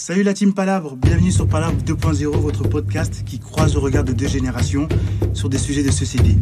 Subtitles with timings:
[0.00, 4.12] Salut la team Palabre, bienvenue sur Palabre 2.0, votre podcast qui croise le regard de
[4.12, 4.88] deux générations
[5.34, 6.36] sur des sujets de société.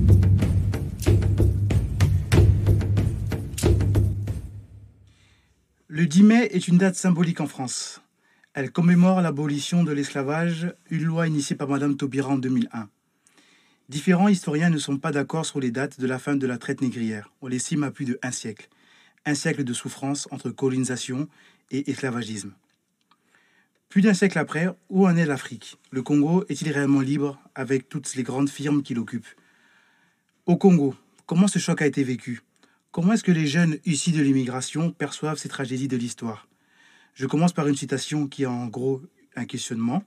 [5.88, 8.03] Le 10 mai est une date symbolique en France.
[8.53, 12.91] Elle commémore l'abolition de l'esclavage, une loi initiée par Madame Taubira en 2001.
[13.88, 16.82] Différents historiens ne sont pas d'accord sur les dates de la fin de la traite
[16.82, 17.32] négrière.
[17.41, 18.68] On l'estime à plus de un siècle.
[19.24, 21.27] Un siècle de souffrance entre colonisation
[21.70, 22.52] et esclavagisme.
[23.88, 25.78] Plus d'un siècle après, où en est l'Afrique?
[25.90, 29.28] Le Congo est-il réellement libre avec toutes les grandes firmes qui l'occupent
[30.44, 30.94] Au Congo,
[31.24, 32.42] comment ce choc a été vécu?
[32.91, 36.48] Comment est-ce que les jeunes issus de l'immigration perçoivent ces tragédies de l'histoire?
[37.14, 39.02] Je commence par une citation qui est en gros
[39.36, 40.02] un questionnement.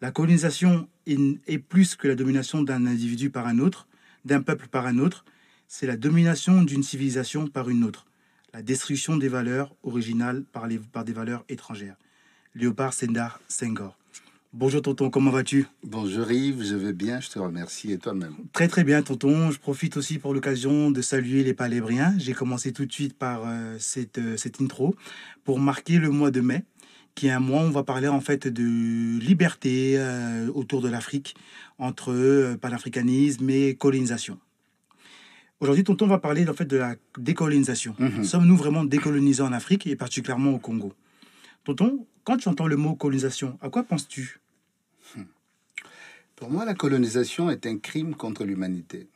[0.00, 3.86] La colonisation est plus que la domination d'un individu par un autre,
[4.24, 5.24] d'un peuple par un autre,
[5.68, 8.06] c'est la domination d'une civilisation par une autre,
[8.52, 11.96] la destruction des valeurs originales par, des valeurs étrangères.
[12.54, 13.96] Léopard Sendar Senghor.
[14.52, 15.68] Bonjour tonton, comment vas-tu?
[15.84, 18.34] Bonjour Yves, je vais bien, je te remercie et toi-même?
[18.52, 22.12] Très très bien tonton, je profite aussi pour l'occasion de saluer les Palébriens.
[22.18, 24.96] J'ai commencé tout de suite par euh, cette, euh, cette intro
[25.44, 26.64] pour marquer le mois de mai,
[27.14, 30.88] qui est un mois où on va parler en fait de liberté euh, autour de
[30.88, 31.36] l'Afrique,
[31.78, 34.38] entre panafricanisme et colonisation.
[35.60, 37.94] Aujourd'hui, tonton va parler en fait de la décolonisation.
[38.00, 38.24] Mhm.
[38.24, 40.92] Sommes-nous vraiment décolonisés en Afrique et particulièrement au Congo?
[41.62, 44.40] Tonton, quand tu entends le mot colonisation, à quoi penses-tu?
[46.36, 49.08] Pour moi, la colonisation est un crime contre l'humanité.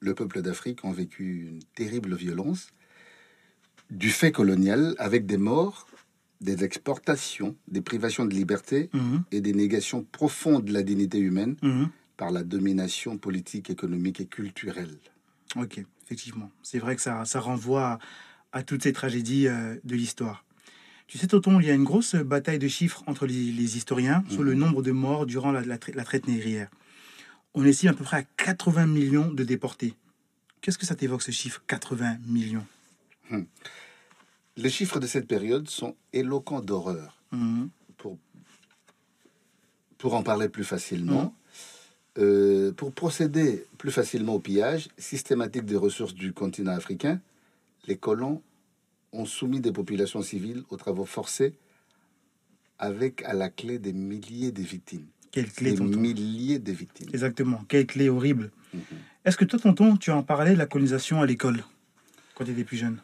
[0.00, 2.70] Le peuple d'Afrique a vécu une terrible violence
[3.90, 5.86] du fait colonial avec des morts,
[6.40, 11.56] des exportations, des privations de liberté Mhm, et des négations profondes de la dignité humaine
[11.62, 11.90] mhm.
[12.16, 14.96] par la domination politique, économique et culturelle.
[15.56, 16.50] Ok, effectivement.
[16.62, 17.98] C'est vrai que ça, ça renvoie
[18.52, 20.45] à, à toutes ces tragédies euh, de l'histoire.
[21.06, 24.24] Tu sais, Tonton, il y a une grosse bataille de chiffres entre les, les historiens
[24.28, 26.68] sur le nombre de morts durant la, la, tra- la traite négrière.
[27.54, 29.94] On estime à peu près à 80 millions de déportés.
[30.60, 32.66] Qu'est-ce que ça t'évoque ce chiffre 80 millions?
[34.56, 37.16] Les chiffres de cette période sont éloquents d'horreur.
[37.32, 37.68] Mhm,
[37.98, 38.18] pour,
[39.98, 41.34] pour en parler plus facilement,
[42.18, 47.20] euh, pour procéder plus facilement au pillage systématique des ressources du continent africain,
[47.86, 48.42] les colons
[49.12, 51.54] ont soumis des populations civiles aux travaux forcés
[52.78, 55.06] avec à la clé des milliers de victimes.
[55.30, 57.08] Quelle clé, Des Tonton milliers de victimes.
[57.10, 58.50] Exactement, quelle clé horrible.
[58.74, 58.80] Mhm.
[59.24, 61.64] Est-ce que toi, Tonton, tu en parlais de la colonisation à l'école
[62.34, 63.00] quand tu étais plus jeune?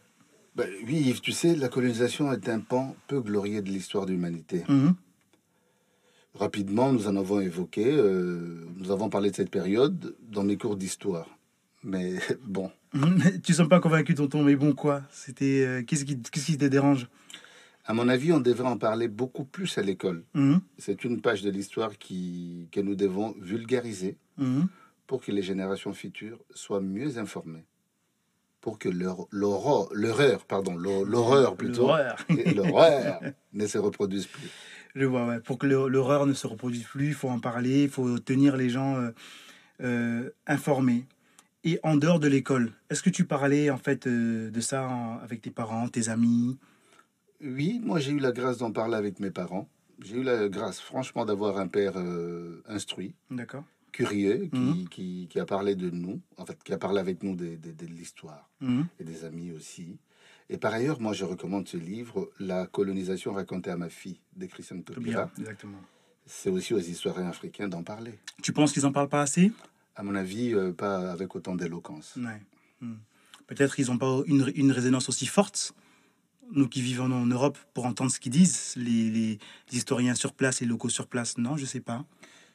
[0.55, 4.13] Ben, oui, Yves, tu sais, la colonisation est un pan peu glorieux de l'histoire de
[4.13, 4.65] l'humanité.
[4.69, 4.95] Mhm,
[6.35, 10.77] Rapidement, nous en avons évoqué, euh, nous avons parlé de cette période dans mes cours
[10.77, 11.29] d'histoire.
[11.85, 12.15] Mais
[12.47, 12.71] bon.
[13.43, 16.59] Tu ne sens pas convaincu, Tonton, mais bon, quoi C'était euh, Qu'est-ce qui, qu'est-ce qui
[16.59, 17.09] te dérange?
[17.85, 20.23] À mon avis, on devrait en parler beaucoup plus à l'école.
[20.35, 24.69] Mhm, C'est une page de l'histoire qui, que nous devons vulgariser mhm.
[25.07, 27.65] pour que les générations futures soient mieux informées.
[28.61, 31.89] Pour que l'horreur, l'horreur, pardon, l'hor- l'horreur plutôt,
[32.55, 33.21] L'horreur.
[33.53, 34.49] ne se reproduise plus.
[34.95, 35.41] Je vois, ouais.
[35.41, 38.69] Pour que l'horreur ne se reproduise plus, il faut en parler, il faut tenir les
[38.69, 39.11] gens euh,
[39.83, 41.07] euh, informés.
[41.65, 45.19] Et en dehors de l'école, est-ce que tu parlais en fait euh, de ça en-
[45.21, 46.59] avec tes parents, tes amis?
[47.41, 49.69] Oui, moi j'ai eu la grâce d'en parler avec mes parents.
[50.03, 54.89] J'ai eu la grâce, franchement, d'avoir un père euh, instruit, D'accord curieux, qui, Mhm.
[54.89, 57.73] qui, qui a parlé de nous, en fait, qui a parlé avec nous de, de-
[57.73, 58.49] de l'histoire.
[58.61, 58.87] Mhm.
[59.01, 59.99] et des amis aussi.
[60.49, 64.47] Et par ailleurs, moi, je recommande ce livre, La colonisation racontée à ma fille, de
[64.47, 65.31] Christiane Taubira.
[65.39, 65.79] exactement.
[66.27, 68.19] C'est aussi aux historiens africains d'en parler.
[68.43, 69.53] Tu penses qu'ils en parlent pas assez?
[69.97, 72.15] À mon avis, euh, pas avec autant d'éloquence.
[72.17, 72.41] Ouais.
[72.81, 72.95] Hmm.
[73.47, 75.75] Peut-être qu'ils n'ont pas une, une résonance aussi forte,
[76.53, 79.39] nous qui vivons en Europe, pour entendre ce qu'ils disent, les, les
[79.73, 81.37] historiens sur place, les locaux sur place.
[81.39, 82.05] Non, je sais pas.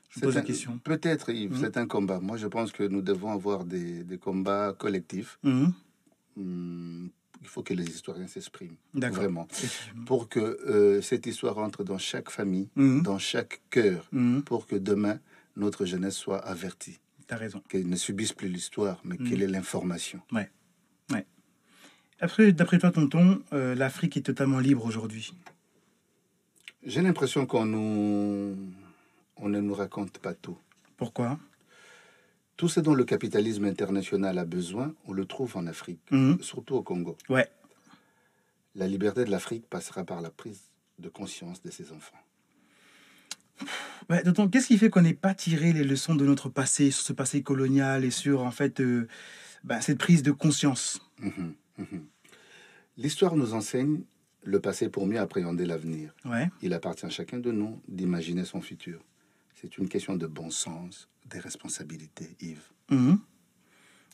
[0.09, 0.80] Je pose la question.
[0.84, 1.59] Peut-être, Yves, Mhm.
[1.62, 2.20] c'est un combat.
[2.20, 5.38] Moi, je pense que nous devons avoir des, des combats collectifs.
[6.38, 7.09] Hum,
[7.42, 9.48] il faut que les historiens s'expriment, vraiment.
[10.06, 14.10] Pour que euh, cette histoire entre dans chaque famille, dans chaque cœur,
[14.45, 15.19] pour que demain,
[15.56, 17.00] notre jeunesse soit avertie.
[17.27, 17.62] T'as raison.
[17.69, 19.29] Qu'elle ne subisse plus l'histoire, mais Mhm.
[19.29, 20.21] quelle est l'information.
[22.19, 25.35] Après, d'après toi, tonton, euh, l'Afrique est totalement libre aujourd'hui.
[26.83, 28.57] J'ai l'impression qu'on nous...
[29.35, 30.57] on ne nous raconte pas tout.
[30.97, 31.38] Pourquoi?
[32.56, 36.41] Tout ce dont le capitalisme international a besoin, on le trouve en Afrique, Mhm.
[36.41, 37.15] surtout au Congo.
[37.29, 37.47] Ouais.
[38.74, 40.62] La liberté de l'Afrique passera par la prise
[40.97, 42.18] de conscience de ses enfants.
[44.09, 47.04] Ouais, tonton, qu'est-ce qui fait qu'on n'ait pas tiré les leçons de notre passé, sur
[47.04, 49.07] ce passé colonial et sur en fait euh,
[49.63, 51.01] ben, cette prise de conscience?
[51.19, 52.06] Mhm, mhm.
[52.98, 54.01] L'histoire nous enseigne
[54.44, 56.13] le passé pour mieux appréhender l'avenir.
[56.24, 56.50] Ouais.
[56.62, 59.04] Il appartient à chacun de nous d'imaginer son futur.
[59.56, 62.69] C'est une question de bon sens, des responsabilités, Yves.
[62.89, 63.19] Mhm.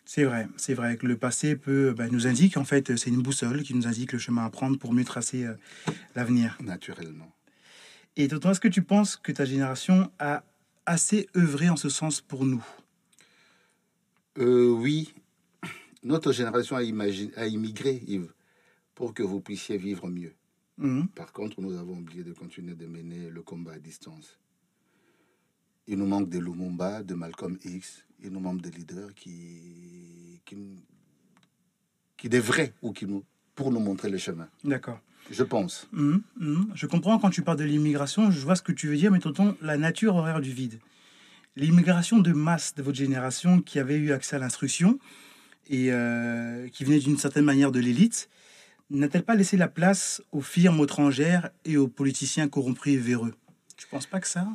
[0.06, 3.22] C'est vrai, c'est vrai que le passé peut bah, nous indique en fait, c'est une
[3.22, 5.54] boussole qui nous indique le chemin à prendre pour mieux tracer euh,
[6.16, 6.57] l'avenir.
[6.62, 7.33] Naturellement.
[8.15, 10.44] Et Tonton, est-ce que tu penses que ta génération a
[10.86, 12.63] assez œuvré en ce sens pour nous?
[14.38, 15.13] Euh, oui,
[16.04, 18.33] notre génération a, imagi- a immigré, Yves,
[18.95, 20.33] pour que vous puissiez vivre mieux.
[20.77, 21.07] Mhm.
[21.10, 24.39] Par contre, nous avons oublié de continuer de mener le combat à distance.
[25.88, 30.56] Il nous manque de Lumumba, de Malcolm X, il nous manque des leaders qui, qui,
[32.18, 33.24] qui devraient ou qui nous,
[33.54, 34.48] pour nous montrer le chemin.
[34.63, 35.00] D'accord.
[35.31, 35.88] Je pense.
[35.94, 36.68] Mhm, mhm.
[36.75, 39.20] Je comprends quand tu parles de l'immigration, je vois ce que tu veux dire, mais
[39.20, 40.80] Tonton, la nature horaire du vide.
[41.56, 45.00] L'immigration de masse de votre génération qui avait eu accès à l'instruction
[45.70, 48.30] et euh, qui venait d'une certaine manière de l'élite,
[48.90, 53.34] n'a-t-elle pas laissé la place aux firmes étrangères et aux politiciens corrompus et véreux?
[53.78, 54.48] Tu penses pas que ça?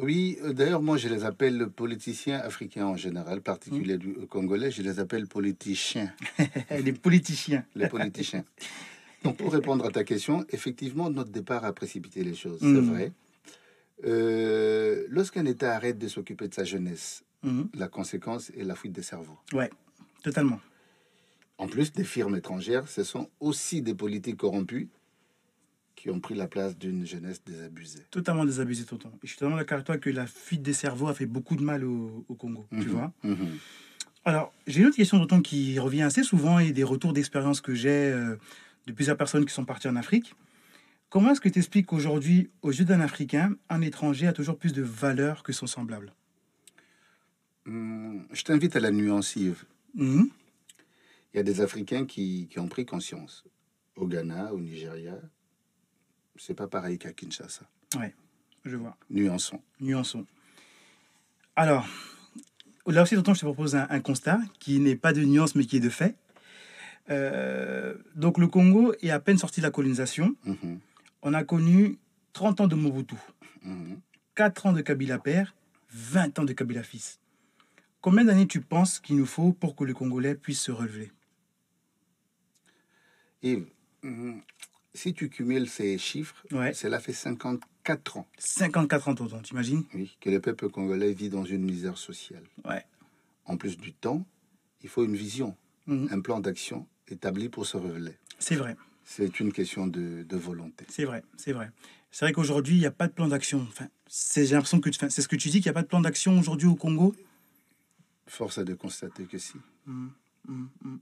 [0.00, 4.80] Oui, euh, d'ailleurs, moi, je les appelle politiciens africains en général, particuliers du congolais, je
[4.82, 6.12] les appelle politiciens,
[6.70, 7.64] Les politiciens.
[7.74, 8.44] les politiciens.
[9.24, 12.90] Donc, pour répondre à ta question, effectivement, notre départ a précipité les choses, c'est Mm.
[12.90, 13.12] vrai.
[14.04, 17.68] Euh, Lorsqu'un État arrête de s'occuper de sa jeunesse, Mhm.
[17.74, 19.38] la conséquence est la fuite des cerveaux.
[19.52, 19.70] Ouais,
[20.22, 20.60] totalement.
[21.58, 24.88] En plus des firmes étrangères, ce sont aussi des politiques corrompus
[25.94, 28.02] qui ont pris la place d'une jeunesse désabusée.
[28.10, 29.10] Totalement désabusé, Tonton.
[29.16, 31.54] Et je suis totalement d'accord avec toi que la fuite des cerveaux a fait beaucoup
[31.56, 32.92] de mal au, au Congo, tu Mhm.
[32.92, 33.58] vois Mhm.
[34.26, 37.74] Alors, j'ai une autre question, Tonton, qui revient assez souvent et des retours d'expérience que
[37.74, 38.36] j'ai euh,
[38.86, 40.34] de plusieurs personnes qui sont parties en Afrique.
[41.08, 44.72] Comment est-ce que tu expliques qu'aujourd'hui, aux yeux d'un Africain, un étranger a toujours plus
[44.72, 46.12] de valeur que son semblable?
[47.66, 49.64] Hum, Je t'invite à la nuance, Yves.
[49.94, 50.28] Mhm.
[51.32, 53.44] Il y a des Africains qui, qui ont pris conscience.
[53.96, 55.20] Au Ghana, au Nigeria,
[56.36, 57.68] c'est pas pareil qu'à Kinshasa.
[58.64, 58.96] Je vois.
[59.10, 59.60] Nuançons.
[59.80, 60.26] Nuançons.
[61.54, 61.86] Alors,
[62.86, 65.76] là aussi, je te propose un, un constat qui n'est pas de nuance, mais qui
[65.76, 66.16] est de fait.
[67.10, 70.34] Euh, donc, le Congo est à peine sorti de la colonisation.
[70.44, 70.80] Mhm,
[71.22, 71.98] On a connu
[72.32, 73.16] 30 ans de Mobutu.
[73.62, 74.00] mhm.
[74.34, 75.54] 4 ans de Kabila père,
[75.90, 77.20] 20 ans de Kabila fils.
[78.00, 81.12] Combien d'années tu penses qu'il nous faut pour que le Congolais puisse se relever?
[83.42, 83.66] Yves,
[84.02, 84.40] hum,
[84.94, 86.72] si tu cumules ces chiffres, Ouais.
[86.74, 89.84] cela fait 54 ans 54 ans, tonton, t'imagines?
[89.94, 92.44] Oui, que le peuple congolais vit dans une misère sociale.
[92.64, 92.84] Ouais.
[93.44, 94.26] En plus du temps,
[94.82, 96.08] il faut une vision, Mhm.
[96.10, 98.16] un plan d'action établi pour se relever.
[98.38, 100.86] C'est vrai, C'est une question de, de volonté.
[100.88, 101.70] c'est vrai, c'est vrai.
[102.10, 103.66] C'est vrai qu'aujourd'hui, il n'y a pas de plan d'action.
[103.68, 105.74] Enfin, c'est- j'ai l'impression que tu- enfin, c'est ce que tu dis, qu'il n'y a
[105.74, 107.14] pas de plan d'action aujourd'hui au Congo?
[108.26, 109.54] Force est de constater que si.
[109.86, 110.10] Mhm,
[110.48, 111.00] mhm.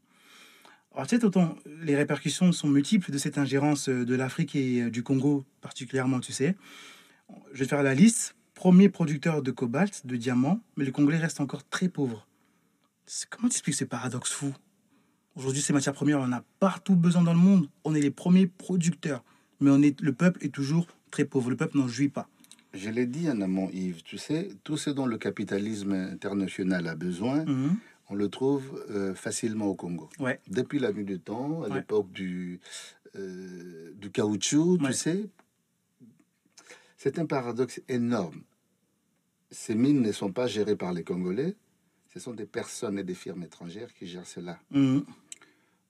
[0.95, 4.83] Alors, tu sais, tonton, les répercussions sont multiples de cette ingérence euh, de l'Afrique et
[4.83, 6.57] euh, du Congo particulièrement, tu sais.
[7.53, 8.35] Je vais faire la liste.
[8.55, 12.27] Premier producteur de cobalt, de diamants, mais le Congolais reste encore très pauvre.
[13.31, 14.55] Comment tu expliques ce paradoxe fou?
[15.35, 17.69] Aujourd'hui, ces matières premières, on en a partout besoin dans le monde.
[17.85, 19.25] On est les premiers producteurs,
[19.61, 21.51] mais on est, le peuple est toujours très pauvre.
[21.51, 22.29] Le peuple n'en jouit pas.
[22.75, 26.95] Je l'ai dit en amont, Yves, tu sais, tout ce dont le capitalisme international a
[26.95, 27.77] besoin, Mhm.
[28.09, 30.09] on le trouve euh, facilement au Congo.
[30.19, 30.41] Ouais.
[30.49, 31.75] Depuis la nuit du temps, à Ouais.
[31.77, 32.61] l'époque du,
[33.17, 34.89] euh, du caoutchouc, Ouais.
[34.89, 35.29] tu sais,
[36.97, 38.43] c'est un paradoxe énorme.
[39.51, 41.57] Ces mines ne sont pas gérées par les Congolais,
[42.15, 44.59] ce sont des personnes et des firmes étrangères qui gèrent cela.
[44.71, 45.05] Mhm.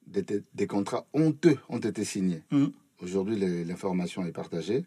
[0.06, 2.42] Des, des contrats honteux ont été signés.
[2.50, 2.72] Mhm.
[3.00, 4.84] Aujourd'hui, l'information est partagée.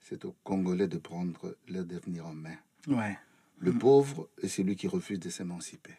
[0.00, 2.56] C'est aux Congolais de prendre leur devenir en main.
[2.88, 3.18] Ouais.
[3.58, 5.92] Le pauvre est celui qui refuse de s'émanciper.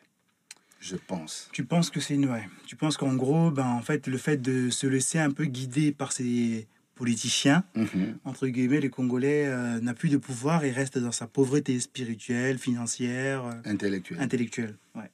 [0.80, 1.48] Je pense.
[1.52, 2.26] Tu penses que c'est une...
[2.32, 2.48] ouais.
[2.66, 5.92] Tu penses qu'en gros, ben, en fait, le fait de se laisser un peu guider
[5.92, 8.18] par ces politiciens, Mhm.
[8.26, 12.58] entre guillemets, les Congolais euh, n'a plus de pouvoir et reste dans sa pauvreté spirituelle,
[12.58, 14.20] financière, euh, Intellectuel.
[14.20, 14.76] intellectuelle.
[14.96, 15.10] Ouais.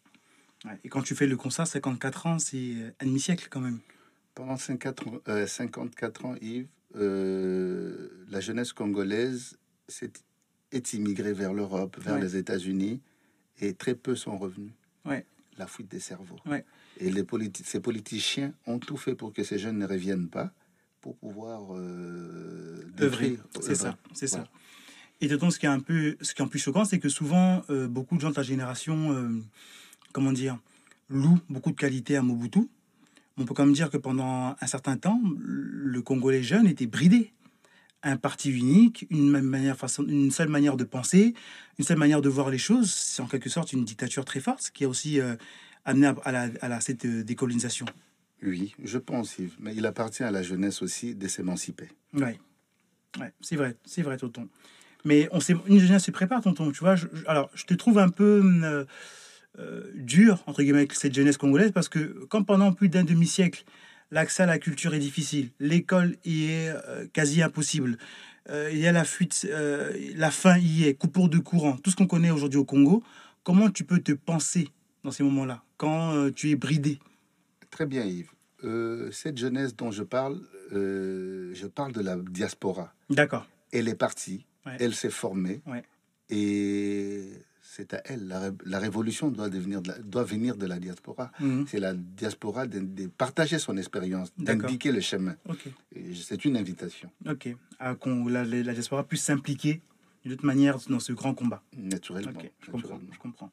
[0.67, 0.79] Ouais.
[0.83, 3.79] Et quand tu fais le constat, 54 ans, c'est euh, un demi-siècle quand même.
[4.35, 9.57] Pendant 54, euh, 54 ans, Yves, euh, la jeunesse congolaise
[9.87, 10.11] s'est-
[10.71, 12.21] est immigrée vers l'Europe, vers Ouais.
[12.21, 13.01] les États-Unis,
[13.59, 14.71] et très peu sont revenus.
[15.05, 15.25] Ouais.
[15.57, 16.37] La fuite des cerveaux.
[16.45, 16.63] Ouais.
[16.99, 20.51] Et les politi- ces politiciens ont tout fait pour que ces jeunes ne reviennent pas,
[21.01, 23.39] pour pouvoir euh, œuvrer.
[23.61, 24.45] C'est ça, c'est Voilà.
[24.45, 24.51] ça.
[25.21, 27.63] Et d'autant, ce qui est un peu, ce qui est plus choquant, c'est que souvent,
[27.71, 29.11] euh, beaucoup de gens de ta génération,
[30.17, 30.57] comment dire,
[31.09, 32.61] louent beaucoup de qualités à Mobutu.
[33.37, 37.33] On peut quand même dire que pendant un certain temps, le Congolais jeune était bridé.
[38.01, 41.35] Un parti unique, une, même manière, façon, une seule manière de penser,
[41.77, 42.89] une seule manière de voir les choses.
[42.91, 45.35] C'est en quelque sorte une dictature très forte, ce qui a aussi euh,
[45.85, 47.85] amené à, la, à la- cette euh, décolonisation.
[48.41, 49.55] Oui, je pense, Yves.
[49.59, 51.89] Mais il appartient à la jeunesse aussi de s'émanciper.
[52.13, 52.39] Oui,
[53.19, 54.49] ouais, c'est vrai, c'est vrai, tonton.
[55.05, 56.71] Mais on une jeunesse se prépare, tonton.
[56.71, 56.95] Tu vois,
[57.27, 58.83] alors, je te trouve un peu euh,
[59.59, 63.63] euh, dur, entre guillemets, avec cette jeunesse congolaise, parce que quand pendant plus d'un demi-siècle,
[64.11, 67.97] l'accès à la culture est difficile, l'école y est euh, quasi impossible,
[68.71, 69.45] il y a la fuite,
[70.15, 73.03] la faim y est, coupure de courant, tout ce qu'on connaît aujourd'hui au Congo,
[73.43, 74.69] comment tu peux te penser
[75.03, 76.97] dans ces moments-là, quand tu es bridé?
[77.71, 78.31] Très bien, Yves.
[79.11, 80.39] cette jeunesse dont je parle,
[80.71, 82.93] je parle de la diaspora.
[83.09, 83.45] D'accord.
[83.73, 84.45] Elle est partie,
[84.79, 85.61] elle s'est formée,
[86.29, 87.33] et
[87.77, 88.27] c'est à elle.
[88.65, 91.31] La, révolution doit, devenir doit venir de la diaspora.
[91.39, 91.65] Mhm.
[91.67, 95.35] C'est la diaspora de, partager son expérience, d'indiquer le chemin.
[96.15, 97.09] C'est une invitation.
[97.27, 97.55] Ok.
[97.79, 99.81] À qu'on la, la, diaspora puisse s'impliquer
[100.23, 101.61] d'une autre manière dans ce grand combat.
[101.77, 102.41] Naturellement.
[102.61, 103.51] je, Comprends, je comprends.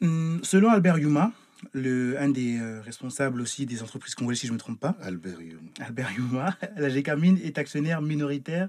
[0.00, 1.32] Hum, selon Albert Yuma,
[1.72, 4.96] le, un des euh, responsables aussi des entreprises congolaises, si je ne me trompe pas.
[5.00, 5.70] Albert Yuma.
[5.78, 8.68] Albert Yuma, la GKMIN est actionnaire minoritaire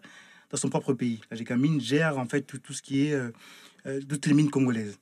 [0.51, 1.19] dans son propre pays.
[1.31, 3.31] La GKMIN gère en fait tout, tout ce qui est euh,
[3.85, 4.97] euh, toutes les mines congolaises.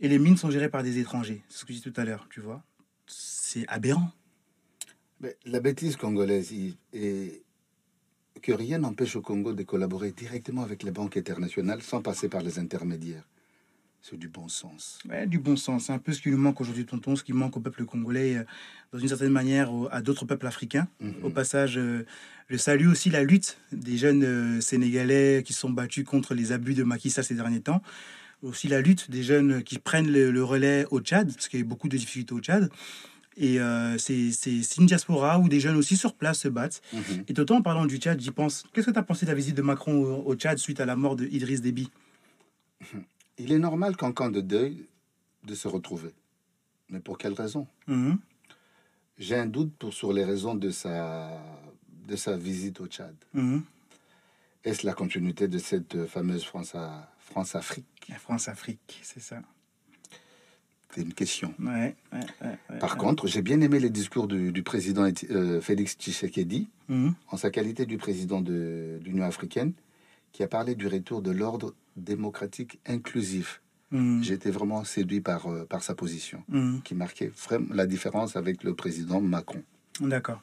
[0.00, 1.42] Et les mines sont gérées par des étrangers.
[1.48, 2.62] C'est ce que je dis tout à l'heure, tu vois.
[3.06, 4.10] C'est aberrant.
[5.46, 6.52] La bêtise congolaise
[6.92, 7.42] est
[8.42, 12.42] que rien n'empêche au Congo de collaborer directement avec les banques internationales sans passer par
[12.42, 13.26] les intermédiaires.
[14.08, 15.00] C'est du bon sens.
[15.08, 15.86] Ouais, du bon sens.
[15.86, 18.36] C'est un peu ce qui nous manque aujourd'hui, tonton, ce qui manque au peuple congolais,
[18.36, 18.44] euh,
[18.92, 20.86] dans une certaine manière, à d'autres peuples africains.
[21.00, 21.14] Mhm.
[21.24, 22.06] Au passage, euh,
[22.48, 26.74] je salue aussi la lutte des jeunes euh, Sénégalais qui sont battus contre les abus
[26.74, 27.82] de Macky Sall ces derniers temps.
[28.42, 31.66] Aussi la lutte des jeunes qui prennent le, relais au Tchad, parce qu'il y a
[31.66, 32.70] beaucoup de difficultés au Tchad.
[33.36, 33.58] Et
[33.98, 36.80] c'est une diaspora où des jeunes aussi sur place se battent.
[36.92, 37.24] Mhm.
[37.28, 38.64] Et d'autant en parlant du Tchad, j'y pense.
[38.72, 40.86] Qu'est-ce que tu as pensé de la visite de Macron au, au Tchad suite à
[40.86, 41.88] la mort de Idriss Déby?
[43.38, 44.86] Il est normal qu'en camp de deuil,
[45.44, 46.12] de se retrouver.
[46.90, 47.66] Mais pour quelle raison?
[47.86, 48.18] Mhm.
[49.18, 51.40] J'ai un doute pour, sur les raisons de sa,
[52.06, 53.14] de sa visite au Tchad.
[53.34, 53.62] Mhm.
[54.64, 57.84] Est-ce la continuité de cette fameuse France-Afrique
[58.18, 59.40] France-Afrique, c'est ça.
[60.94, 61.52] C'est une question.
[62.80, 67.14] Par contre, j'ai bien aimé les discours du, président euh, Félix Tshisekedi, mhm.
[67.28, 69.72] en sa qualité du président de l'Union africaine,
[70.36, 73.62] qui a parlé du retour de l'ordre démocratique inclusif.
[73.90, 74.22] Mm.
[74.22, 76.80] J'ai été vraiment séduit par, euh, par sa position, mm.
[76.84, 79.62] qui marquait vraiment la différence avec le président Macron.
[79.98, 80.42] D'accord.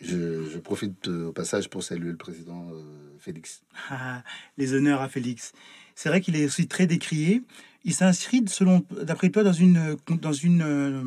[0.00, 2.82] Je, profite au passage pour saluer le président euh,
[3.18, 3.62] Félix.
[3.90, 4.22] Ah,
[4.56, 5.52] les honneurs à Félix.
[5.94, 7.42] C'est vrai qu'il est aussi très décrié.
[7.84, 11.02] Il s'inscrit, selon, d'après toi, dans une, dans une, euh,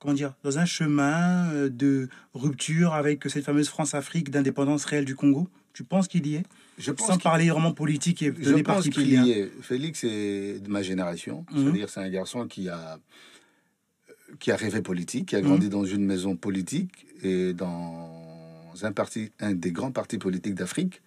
[0.00, 5.50] comment dire, dans un chemin de rupture avec cette fameuse France-Afrique d'indépendance réelle du Congo?
[5.74, 6.44] Tu penses qu'il y est?
[6.78, 9.50] Je pense Sans parler vraiment politique et je pense qu'il y est.
[9.62, 11.44] Félix est de ma génération.
[11.52, 11.62] Mhm.
[11.62, 12.98] C'est-à-dire c'est un garçon qui a
[14.38, 15.72] qui a rêvé politique, qui a grandi mhm.
[15.72, 21.02] dans une maison politique et dans un parti, un des grands partis politiques d'Afrique,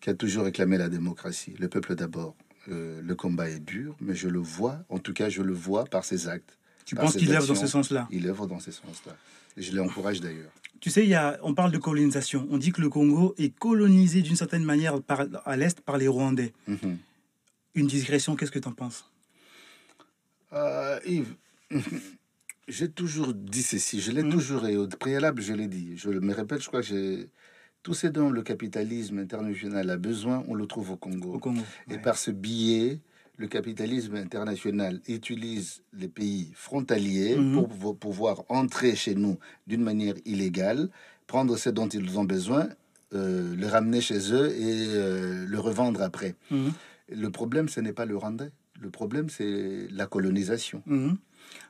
[0.00, 2.36] qui a toujours réclamé la démocratie, le peuple d'abord.
[2.68, 5.84] Euh, le combat est dur, mais je le vois, en tout cas, je le vois
[5.84, 6.58] par ses actes.
[6.84, 9.16] Tu penses qu'il œuvre dans ce sens-là Il œuvre dans ce sens-là.
[9.56, 10.50] Je l'encourage d'ailleurs.
[10.80, 12.48] Tu sais, il y a, on parle de colonisation.
[12.50, 16.08] On dit que le Congo est colonisé d'une certaine manière par, à l'Est par les
[16.08, 16.52] Rwandais.
[16.66, 16.98] Mhm.
[17.74, 19.08] Une digression, qu'est-ce que tu en penses?
[20.52, 21.34] Euh, Yves,
[22.68, 24.00] j'ai toujours dit ceci.
[24.00, 24.32] Je l'ai mhm.
[24.32, 25.96] toujours, et au préalable, je l'ai dit.
[25.96, 27.28] Je me répète, je crois que j'ai...
[27.84, 31.34] Tout ce dont le capitalisme international a besoin, on le trouve au Congo.
[31.34, 33.00] Au Congo et par ce biais,
[33.38, 37.66] le capitalisme international utilise les pays frontaliers mhm.
[37.80, 40.88] pour pouvoir entrer chez nous d'une manière illégale,
[41.26, 42.68] prendre ce dont ils ont besoin,
[43.14, 46.34] euh, le ramener chez eux et euh, le revendre après.
[46.50, 46.72] Mhm.
[47.14, 48.48] Le problème, ce n'est pas le rendre.
[48.80, 50.82] Le problème, c'est la colonisation.
[50.86, 51.16] Mhm.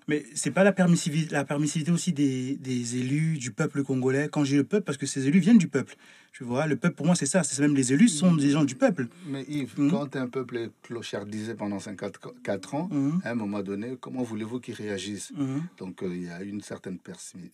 [0.08, 4.28] Mais c'est pas la permissivité, la permissivité aussi des, des, élus du peuple congolais.
[4.30, 5.96] Quand j'ai le peuple, parce que ces élus viennent du peuple.
[6.32, 7.42] Tu vois, le peuple pour moi c'est ça.
[7.42, 9.08] C'est même les élus sont des gens du peuple.
[9.26, 9.90] Mais Yves, mmh.
[9.90, 13.20] quand un peuple est clochardisé pendant 54 ans, mmh.
[13.24, 15.32] à un moment donné, comment voulez-vous qu'il réagisse.
[15.76, 16.98] Donc euh, il y a une certaine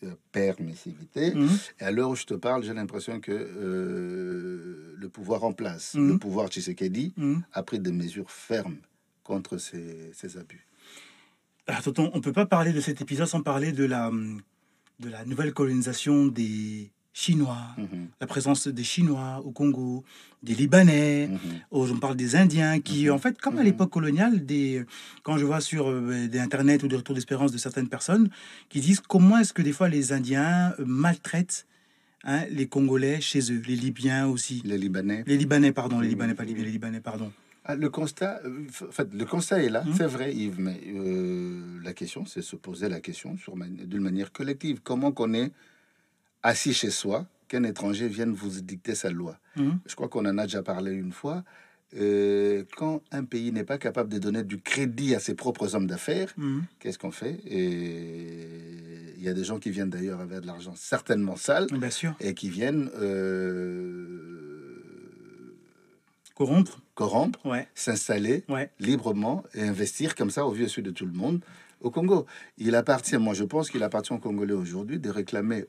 [0.04, 1.35] euh, permissivité.
[1.80, 5.94] Et à l'heure où je te parle, j'ai l'impression que euh, le pouvoir en place,
[5.94, 7.14] le pouvoir Tshisekedi,
[7.52, 8.78] a pris des mesures fermes
[9.25, 10.66] contre ces, ces abus.
[11.66, 14.11] Alors, tonton, on peut pas parler de cet épisode sans parler de la,
[15.00, 18.07] de la nouvelle colonisation des Chinois, mhm.
[18.21, 20.05] la présence des Chinois au Congo,
[20.45, 21.39] des Libanais, mhm.
[21.73, 23.13] on parle des Indiens, qui, mhm.
[23.13, 24.85] en fait, comme à l'époque coloniale, des,
[25.25, 28.31] quand je vois sur euh, des Internet ou des retours d'espérance de certaines personnes,
[28.69, 31.67] qui disent comment est-ce que des fois les Indiens euh, maltraitent
[32.23, 34.63] hein, les Congolais chez eux, les Libyens aussi.
[34.65, 35.25] Les Libanais.
[35.27, 37.33] Les Libanais, pardon, les Libanais, pas les Libanais, pardon.
[37.65, 39.95] Ah, le constat, euh, en fait, le constat est là, Mhm.
[39.95, 43.37] c'est vrai, Yves, mais euh, la question, c'est se poser la question
[43.85, 44.81] d'une manière collective.
[44.85, 45.51] Comment qu'on est
[46.42, 49.78] assis chez soi, qu'un étranger vienne vous dicter sa loi Mhm.
[49.87, 51.42] Je crois qu'on en a déjà parlé une fois.
[51.97, 55.87] Euh, quand un pays n'est pas capable de donner du crédit à ses propres hommes
[55.87, 56.64] d'affaires, Mhm.
[56.78, 57.40] qu'est-ce qu'on fait?
[57.47, 61.90] Et il y a des gens qui viennent d'ailleurs avec de l'argent certainement sale Bien
[61.90, 62.14] sûr.
[62.21, 64.75] et qui viennent euh,
[66.35, 66.80] Corrompre.
[66.95, 67.66] corrompre, Ouais.
[67.75, 68.71] s'installer Ouais.
[68.78, 71.40] librement et investir comme ça au vieux sud de tout le monde
[71.80, 72.26] au Congo.
[72.59, 75.66] Il appartient, moi je pense qu'il appartient aux Congolais aujourd'hui de réclamer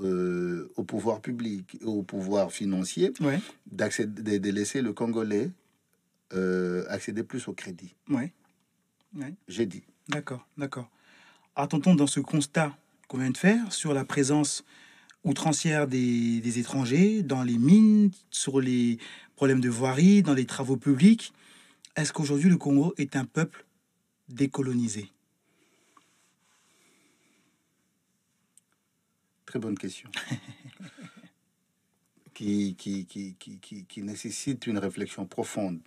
[0.00, 3.40] euh, au pouvoir public et au pouvoir financier Ouais.
[3.70, 5.50] d'accéder, de, de laisser le Congolais
[6.32, 7.94] euh, accéder plus au crédit.
[8.08, 8.32] Ouais.
[9.48, 9.82] J'ai dit.
[10.08, 10.88] D'accord, d'accord.
[11.68, 12.76] Tonton, dans ce constat
[13.08, 14.64] qu'on vient de faire sur la présence
[15.24, 18.98] outrancière des, des étrangers dans les mines, sur les
[19.36, 21.32] problèmes de voirie, dans les travaux publics,
[21.96, 23.66] est-ce qu'aujourd'hui le Congo est un peuple
[24.30, 25.10] décolonisé?
[29.52, 30.08] Très bonne question.
[32.32, 35.78] qui, qui, qui, qui, qui, qui nécessite une réflexion profonde.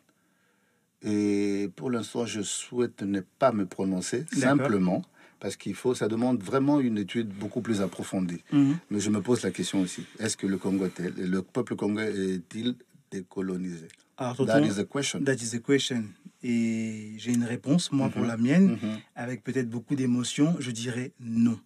[1.02, 5.04] Et pour l'instant, je souhaite ne pas me prononcer, simplement,
[5.40, 8.44] parce qu'il faut, ça demande vraiment une étude beaucoup plus approfondie.
[8.52, 8.78] Mhm.
[8.92, 12.14] Mais je me pose la question aussi est-ce que le Congo est le peuple congolais
[12.36, 12.76] est-il
[13.10, 13.88] décolonisé?
[14.18, 15.24] Alors, That is the question.
[15.24, 16.04] that is the question.
[16.44, 18.28] Et j'ai une réponse, moi, pour Mhm.
[18.28, 18.68] la mienne.
[18.74, 19.00] Mhm.
[19.16, 21.60] avec peut-être beaucoup d'émotion, je dirais non.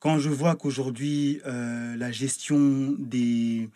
[0.00, 3.68] Quand je vois qu'aujourd'hui, euh, la gestion des,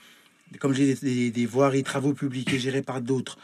[0.59, 3.37] comme j'ai des, des voiries, travaux publics est gérée par d'autres,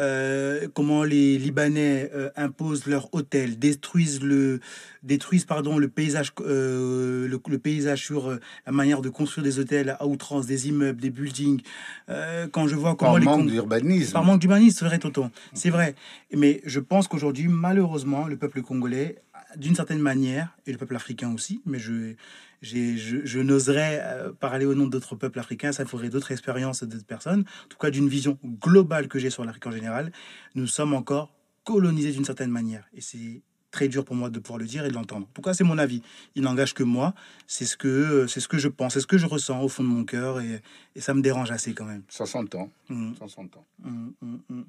[0.00, 4.58] euh, comment les Libanais euh, imposent leur hôtel, détruisent le,
[5.04, 9.60] détruisent pardon le paysage, euh, le, le paysage sur euh, la manière de construire des
[9.60, 11.62] hôtels à outrance, des immeubles, des buildings.
[12.08, 14.12] Euh, quand je vois comment Par les manque d'urbanisme.
[14.12, 15.30] par manque d'humanisme, c'est vrai, tonton.
[15.52, 15.94] C'est vrai.
[16.34, 19.22] Mais je pense qu'aujourd'hui, malheureusement, le peuple congolais,
[19.56, 22.14] d'une certaine manière, et le peuple africain aussi, mais je,
[22.62, 27.04] je, je n'oserais euh, parler au nom d'autres peuples africains, ça ferait d'autres expériences d'autres
[27.04, 27.40] personnes.
[27.40, 30.12] En tout cas, d'une vision globale que j'ai sur l'Afrique en général,
[30.54, 31.32] nous sommes encore
[31.64, 32.84] colonisés d'une certaine manière.
[32.94, 35.26] Et c'est très dur pour moi de pouvoir le dire et de l'entendre.
[35.34, 36.00] Pourquoi c'est mon avis
[36.36, 37.12] Il n'engage que moi.
[37.48, 39.82] C'est ce que c'est ce que je pense, c'est ce que je ressens au fond
[39.82, 40.62] de mon cœur et,
[40.94, 42.02] et ça me dérange assez quand même.
[42.08, 42.70] 60 ans.
[42.88, 43.16] Mhm.
[43.16, 43.66] 60 ans.
[43.84, 44.64] Hum, hum, hum.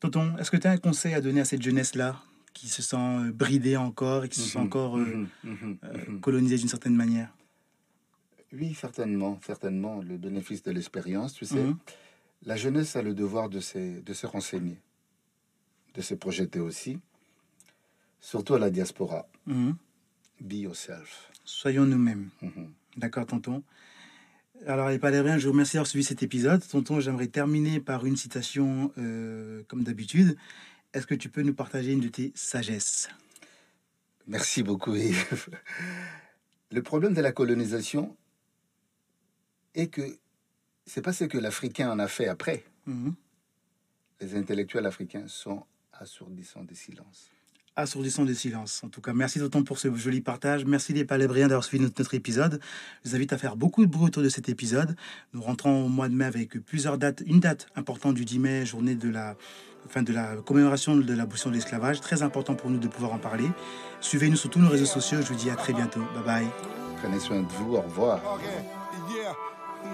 [0.00, 2.22] Tonton, est-ce que tu as un conseil à donner à cette jeunesse-là?
[2.58, 6.18] Qui se sent bridée encore et qui se sent Mhm, encore euh, mhm, mhm, euh,
[6.20, 7.32] colonisée d'une certaine manière
[8.52, 11.66] Oui, certainement, certainement, le bénéfice de l'expérience, tu sais.
[12.44, 14.78] La jeunesse a le devoir de se, de se renseigner,
[15.94, 16.98] de se projeter aussi,
[18.20, 19.28] surtout à la diaspora.
[19.46, 21.30] Be yourself.
[21.44, 22.28] Soyons nous-mêmes.
[22.96, 23.62] D'accord, tonton
[24.66, 26.66] Alors, les Palébriens, je vous remercie d'avoir suivi cet épisode.
[26.66, 30.36] Tonton, j'aimerais terminer par une citation, euh, comme d'habitude.
[30.94, 33.08] Est-ce que tu peux nous partager une de tes sagesses?
[34.26, 35.48] Merci beaucoup, Yves.
[36.70, 38.16] Le problème de la colonisation
[39.74, 40.18] est que
[40.86, 42.64] c'est pas ce que l'Africain en a fait après.
[42.86, 43.14] Mhm.
[44.20, 47.30] Les intellectuels africains sont assourdissants de silence.
[47.78, 48.82] Assourdissant de silence.
[48.84, 50.64] En tout cas, merci tonton pour ce joli partage.
[50.64, 52.58] Merci les Palébriens d'avoir suivi notre, notre épisode.
[53.04, 54.96] Je vous invite à faire beaucoup de bruit autour de cet épisode.
[55.32, 57.22] Nous rentrons au mois de mai avec plusieurs dates.
[57.24, 59.36] Une date importante du 10 mai, journée de la,
[59.86, 62.00] enfin de la commémoration de l'abolition de l'esclavage.
[62.00, 63.48] Très important pour nous de pouvoir en parler.
[64.00, 65.18] Suivez-nous sur tous nos réseaux sociaux.
[65.22, 66.00] Je vous dis à très bientôt.
[66.16, 66.46] Bye bye.
[67.00, 68.20] Prenez soin de vous, au revoir.
[68.34, 68.42] Ok,
[69.14, 69.36] yeah.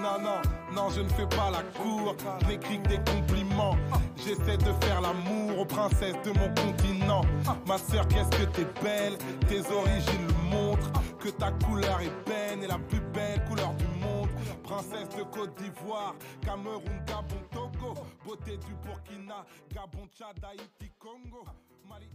[0.03, 2.15] Non, non, non, je ne fais pas la cour,
[2.49, 3.77] n'écris que des compliments.
[4.17, 7.23] J'essaie de faire l'amour aux princesses de mon continent.
[7.67, 9.17] Ma sœur, qu'est-ce que t'es belle,
[9.49, 10.93] tes origines le montrent.
[11.19, 14.29] Que ta couleur est belle et la plus belle couleur du monde.
[14.63, 17.95] Princesse de Côte d'Ivoire, Cameroun, Gabon, Togo.
[18.25, 21.45] Beauté du Burkina, Gabon, Tchad, Haïti, Congo.
[21.89, 22.09] Mali.